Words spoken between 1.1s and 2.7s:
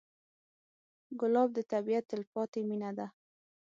ګلاب د طبیعت تلپاتې